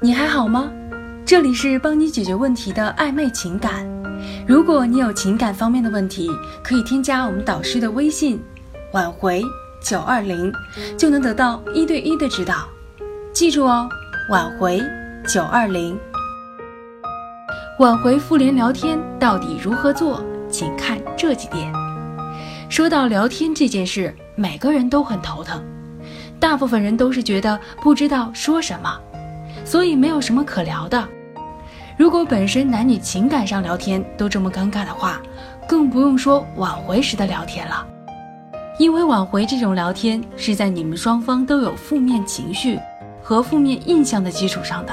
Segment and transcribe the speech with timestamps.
[0.00, 0.70] 你还好吗？
[1.26, 3.86] 这里是帮你解决问题的暧昧情感。
[4.46, 6.30] 如果你有情感方面的问题，
[6.62, 8.40] 可以添加我们导师的微信
[8.94, 9.42] “挽回
[9.82, 10.52] 九二零”，
[10.96, 12.68] 就能得到一对一的指导。
[13.32, 13.88] 记住哦，
[14.30, 14.80] 挽回
[15.26, 15.98] 九二零。
[17.78, 20.24] 挽回复联聊天到底如何做？
[20.48, 21.72] 请看这几点。
[22.70, 25.62] 说到聊天这件事，每个人都很头疼，
[26.40, 28.98] 大部分人都是觉得不知道说什么。
[29.64, 31.06] 所以没有什么可聊的。
[31.96, 35.20] 如果本身男女情感上聊天都这么尴尬的话，
[35.68, 37.86] 更不用说挽回时的聊天了。
[38.78, 42.78] 因为挽回这种聊天是在你们双方都有负面情绪
[43.20, 44.92] 和负面印象的基础上的，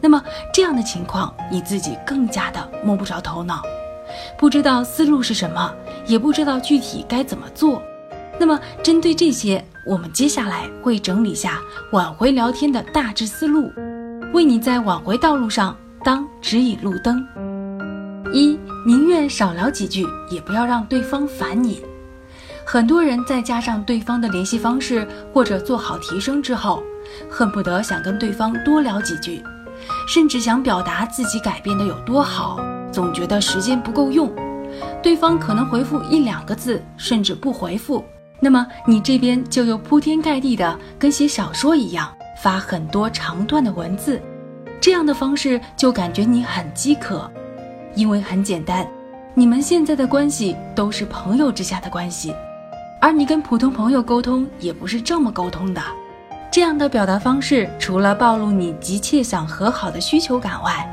[0.00, 0.20] 那么
[0.52, 3.62] 这样的情况你自己更加的摸不着头脑，
[4.36, 5.72] 不知道思路是什么，
[6.06, 7.80] 也不知道具体该怎么做。
[8.36, 11.60] 那么针对这些，我们接下来会整理下
[11.92, 13.70] 挽回聊天的大致思路。
[14.32, 17.24] 为你在挽回道路上当指引路灯。
[18.32, 21.82] 一，宁愿少聊几句，也不要让对方烦你。
[22.64, 26.82] 很多人在加上对方的联系方式或者做好提升之后，
[27.30, 29.42] 恨不得想跟对方多聊几句，
[30.08, 32.58] 甚至想表达自己改变的有多好，
[32.90, 34.34] 总觉得时间不够用，
[35.02, 38.02] 对方可能回复一两个字，甚至不回复，
[38.40, 42.12] 那么你这边就又铺天盖地的跟写小说一样。
[42.42, 44.20] 发很多长段的文字，
[44.78, 47.30] 这样的方式就感觉你很饥渴，
[47.94, 48.86] 因为很简单，
[49.32, 52.34] 你们现在的关系都是朋友之下的关系，
[53.00, 55.80] 而你跟普通朋友沟通也不是这么沟通的。
[56.50, 60.86] 这样的表达方式，除了暴露你急切想和好的需求感外，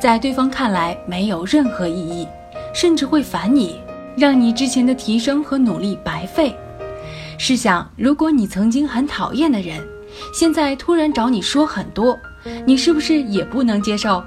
[0.00, 2.26] 在对方看来没有任何意义，
[2.74, 3.80] 甚至会烦你，
[4.16, 6.56] 让你之前的提升和努力白费。
[7.38, 9.86] 试想，如果你曾经很讨厌的人。
[10.32, 12.18] 现在突然找你说很多，
[12.64, 14.22] 你是不是也不能接受？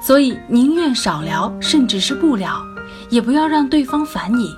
[0.00, 2.62] 所以宁愿少聊，甚至是不聊，
[3.08, 4.54] 也不要让对方烦你。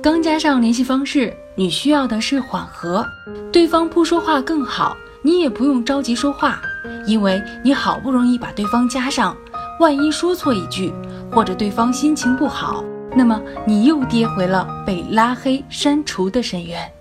[0.00, 3.04] 刚加上联系方式，你需要的是缓和，
[3.52, 6.60] 对方不说话更好，你也不用着急说话，
[7.06, 9.36] 因为你好不容易把对方加上，
[9.80, 10.92] 万一说错一句，
[11.32, 12.84] 或者对方心情不好，
[13.16, 16.92] 那么你又跌回了被拉黑删除的深渊。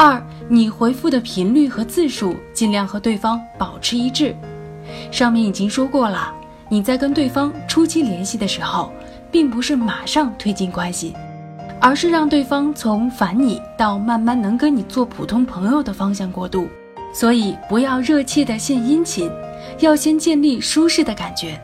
[0.00, 4.32] 二，你回复的频率和字数尽量和对方保持一致。
[5.10, 6.32] 上面已经说过了，
[6.68, 8.92] 你在跟对方初期联系的时候，
[9.28, 11.16] 并不是马上推进关系，
[11.80, 16.68] 而是让对方从烦你到慢慢能跟你做普通朋友的方向过渡。
[17.12, 19.28] 所以不要热切的献殷勤，
[19.80, 21.60] 要先建立舒适的感觉。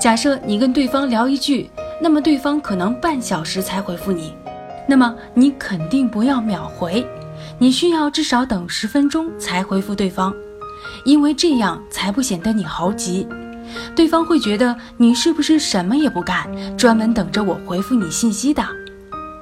[0.00, 1.70] 假设你跟对方聊一句，
[2.00, 4.34] 那么对方可能半小时才回复你，
[4.88, 7.06] 那么你肯定不要秒回。
[7.58, 10.34] 你需要至少等十分钟才回复对方，
[11.04, 13.26] 因为这样才不显得你猴急，
[13.94, 18.64] 对方会觉得你是不是什么也不干，专门等着我回复你信息的。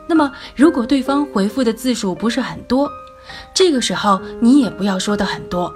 [0.06, 2.90] 那么，如果对方回复的字数不是很多，
[3.54, 5.72] 这个时候你也不要说的很多，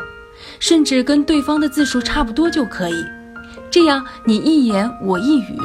[0.58, 3.04] 甚至跟对方的字数差不多就可以。
[3.70, 5.58] 这样你一言我一语，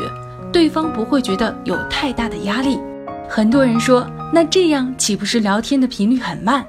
[0.52, 2.80] 对方不会觉得有太大的压力。
[3.30, 4.06] 很多人说。
[4.32, 6.64] 那这样岂不是聊天的频率很慢？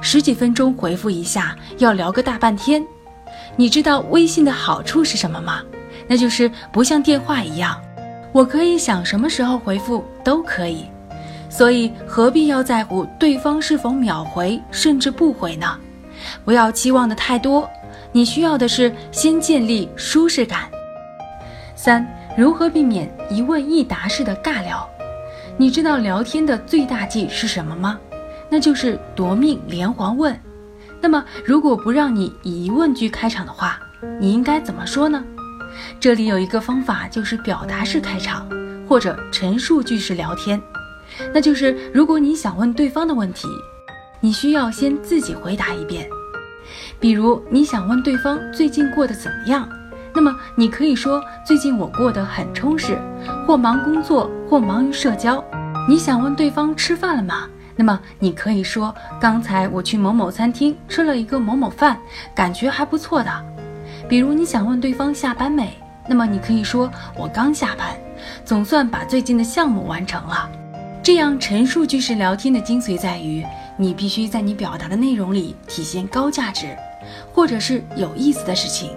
[0.00, 2.80] 十几分钟回复一下，要聊个大半天。
[3.56, 5.60] 你知道微信的好处是什么吗？
[6.06, 7.76] 那就是不像电话一样，
[8.30, 10.84] 我可以想什么时候回复都可以。
[11.48, 15.76] 所以何必要在乎对方是否秒回，甚至不回呢？
[16.44, 17.68] 不要期望的太多，
[18.12, 20.70] 你需要的是先建立舒适感。
[21.74, 22.06] 三、
[22.36, 24.88] 如何避免一问一答式的尬聊？
[25.60, 28.00] 你知道聊天的最大忌是什么吗？
[28.48, 30.34] 那就是夺命连环问。
[31.02, 33.78] 那么，如果不让你以疑问句开场的话，
[34.18, 35.22] 你应该怎么说呢？
[36.00, 38.48] 这里有一个方法，就是表达式开场
[38.88, 40.58] 或者陈述句式聊天。
[41.30, 43.46] 那就是如果你想问对方的问题，
[44.18, 46.08] 你需要先自己回答一遍。
[46.98, 49.68] 比如你想问对方最近过得怎么样。
[50.12, 52.98] 那么你可以说最近我过得很充实，
[53.46, 55.42] 或忙工作，或忙于社交。
[55.88, 57.48] 你想问对方吃饭了吗？
[57.76, 61.98] 那么你可以说刚才我去某某餐厅吃了一个某某饭，
[62.34, 63.44] 感觉还不错的。
[64.08, 65.72] 比如你想问对方下班没？
[66.08, 67.96] 那么你可以说我刚下班，
[68.44, 70.50] 总算把最近的项目完成了。
[71.02, 73.44] 这样陈述句式聊天的精髓在于，
[73.76, 76.76] 你必须在你表达的内容里体现高价值，
[77.32, 78.90] 或者是有意思的事情。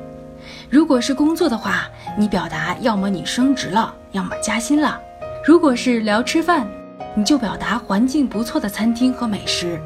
[0.70, 1.88] 如果是工作的话，
[2.18, 5.00] 你表达要么你升职了，要么加薪了；
[5.46, 6.66] 如果是聊吃饭，
[7.16, 9.78] 你就表达环境不错的餐厅和美食；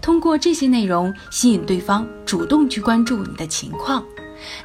[0.00, 4.04] 通过这些内容吸引对方主动去关注你的情况，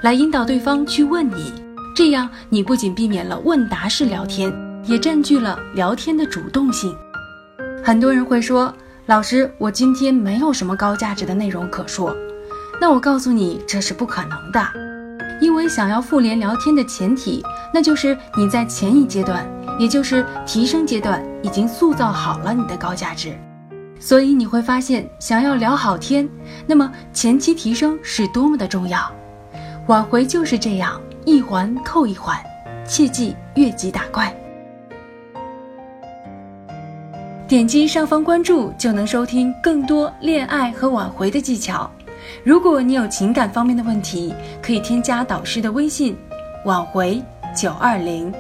[0.02, 1.52] 来引导对方去问你。
[1.96, 4.54] 这样，你不仅避免了问答式聊天，
[4.86, 6.96] 也占据了聊天的主动性。
[7.84, 8.72] 很多人会说
[9.08, 12.16] ：“老师，我今天没有什么高价值的内容可说。”
[12.80, 14.64] 那我告诉你，这是不可能的，
[15.42, 17.44] 因为想要复联聊天的前提，
[17.74, 19.46] 那就是你在前一阶段，
[19.80, 23.34] 也就是提升阶段，已经塑造好了你的高价值。
[24.00, 26.30] 所以你会发现，想要聊好天，
[26.68, 29.00] 那么前期提升是多么的重要。
[29.88, 32.38] 挽回就是这样，一环扣一环，
[32.86, 34.36] 切记越级打怪。
[37.48, 41.90] 点击上方关注，就能收听更多恋爱和挽回的技巧。
[42.44, 46.16] 如果你有情感方面的问题，可以添加导师的微信：
[46.66, 47.24] 挽回
[47.56, 48.32] 九二零。